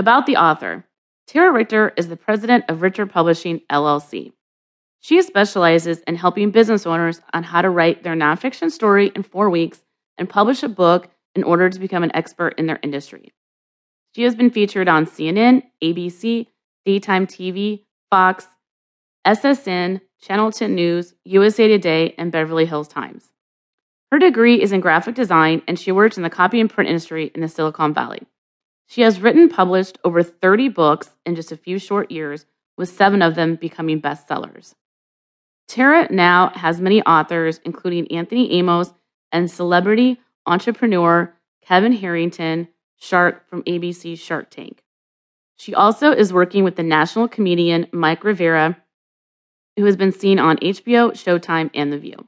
About 0.00 0.24
the 0.24 0.38
author 0.38 0.86
Tara 1.26 1.52
Richter 1.52 1.92
is 1.94 2.08
the 2.08 2.16
president 2.16 2.64
of 2.70 2.80
Richter 2.80 3.04
Publishing, 3.04 3.60
LLC. 3.70 4.32
She 5.00 5.20
specializes 5.20 6.00
in 6.06 6.16
helping 6.16 6.52
business 6.52 6.86
owners 6.86 7.20
on 7.34 7.42
how 7.42 7.60
to 7.60 7.68
write 7.68 8.02
their 8.02 8.14
nonfiction 8.14 8.70
story 8.70 9.12
in 9.14 9.22
four 9.22 9.50
weeks 9.50 9.84
and 10.16 10.26
publish 10.26 10.62
a 10.62 10.70
book 10.70 11.10
in 11.34 11.42
order 11.42 11.68
to 11.68 11.78
become 11.78 12.02
an 12.02 12.16
expert 12.16 12.54
in 12.56 12.64
their 12.64 12.80
industry. 12.82 13.34
She 14.16 14.22
has 14.22 14.34
been 14.34 14.48
featured 14.48 14.88
on 14.88 15.04
CNN, 15.04 15.64
ABC, 15.84 16.46
Daytime 16.86 17.26
TV, 17.26 17.84
Fox, 18.08 18.46
SSN, 19.26 20.00
Channel 20.22 20.50
10 20.50 20.74
News, 20.74 21.12
USA 21.26 21.68
Today, 21.68 22.14
and 22.16 22.32
Beverly 22.32 22.64
Hills 22.64 22.88
Times. 22.88 23.32
Her 24.10 24.18
degree 24.18 24.62
is 24.62 24.72
in 24.72 24.80
graphic 24.80 25.14
design, 25.14 25.60
and 25.68 25.78
she 25.78 25.92
works 25.92 26.16
in 26.16 26.22
the 26.22 26.30
copy 26.30 26.58
and 26.58 26.70
print 26.70 26.88
industry 26.88 27.30
in 27.34 27.42
the 27.42 27.48
Silicon 27.48 27.92
Valley. 27.92 28.22
She 28.90 29.02
has 29.02 29.20
written 29.20 29.48
published 29.48 29.98
over 30.02 30.20
30 30.24 30.68
books 30.70 31.10
in 31.24 31.36
just 31.36 31.52
a 31.52 31.56
few 31.56 31.78
short 31.78 32.10
years, 32.10 32.44
with 32.76 32.88
seven 32.88 33.22
of 33.22 33.36
them 33.36 33.54
becoming 33.54 34.02
bestsellers. 34.02 34.74
Tara 35.68 36.08
now 36.10 36.50
has 36.56 36.80
many 36.80 37.00
authors, 37.02 37.60
including 37.64 38.10
Anthony 38.10 38.50
Amos 38.54 38.92
and 39.30 39.48
celebrity 39.48 40.18
entrepreneur 40.44 41.32
Kevin 41.64 41.92
Harrington, 41.92 42.66
Shark 42.96 43.48
from 43.48 43.62
ABC's 43.62 44.18
Shark 44.18 44.50
Tank. 44.50 44.82
She 45.56 45.72
also 45.72 46.10
is 46.10 46.32
working 46.32 46.64
with 46.64 46.74
the 46.74 46.82
national 46.82 47.28
comedian 47.28 47.86
Mike 47.92 48.24
Rivera, 48.24 48.76
who 49.76 49.84
has 49.84 49.94
been 49.94 50.10
seen 50.10 50.40
on 50.40 50.56
HBO, 50.56 51.12
Showtime, 51.12 51.70
and 51.74 51.92
The 51.92 51.98
View. 51.98 52.26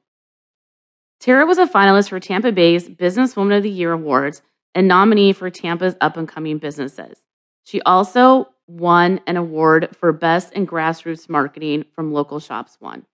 Tara 1.19 1.45
was 1.45 1.59
a 1.59 1.67
finalist 1.67 2.11
for 2.11 2.21
Tampa 2.21 2.53
Bay's 2.53 2.89
Businesswoman 2.89 3.57
of 3.57 3.65
the 3.65 3.71
Year 3.71 3.91
Awards 3.91 4.43
and 4.75 4.89
nominee 4.89 5.33
for 5.33 5.51
Tampa's 5.51 5.97
Up 6.01 6.17
and 6.17 6.29
Coming 6.29 6.59
Businesses. 6.59 7.19
She 7.65 7.81
also 7.83 8.49
won 8.67 9.21
an 9.27 9.37
award 9.37 9.95
for 9.99 10.13
Best 10.13 10.53
in 10.53 10.67
Grassroots 10.67 11.29
Marketing 11.29 11.85
from 11.95 12.13
Local 12.13 12.41
Shops 12.41 12.77
One. 12.81 13.07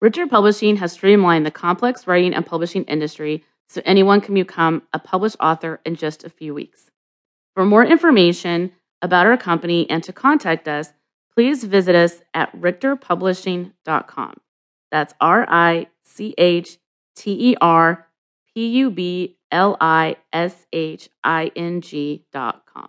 Richter 0.00 0.26
Publishing 0.26 0.76
has 0.76 0.92
streamlined 0.92 1.46
the 1.46 1.50
complex 1.50 2.06
writing 2.06 2.34
and 2.34 2.44
publishing 2.44 2.84
industry 2.84 3.44
so 3.68 3.80
anyone 3.84 4.20
can 4.20 4.34
become 4.34 4.82
a 4.92 4.98
published 4.98 5.36
author 5.40 5.80
in 5.84 5.96
just 5.96 6.24
a 6.24 6.30
few 6.30 6.52
weeks. 6.52 6.90
For 7.54 7.64
more 7.64 7.84
information 7.84 8.72
about 9.00 9.26
our 9.26 9.36
company 9.36 9.88
and 9.88 10.02
to 10.04 10.12
contact 10.12 10.68
us, 10.68 10.92
please 11.32 11.64
visit 11.64 11.94
us 11.94 12.20
at 12.34 12.52
richterpublishing.com. 12.60 14.34
That's 14.90 15.14
R 15.20 15.46
I 15.48 15.86
C 16.04 16.34
H 16.36 16.78
T 17.16 17.52
E 17.52 17.56
R 17.60 18.06
P 18.52 18.66
U 18.68 18.90
B 18.90 19.36
L 19.54 19.76
I 19.80 20.16
S 20.32 20.66
H 20.72 21.08
I 21.22 21.52
N 21.54 21.80
G.com. 21.80 22.88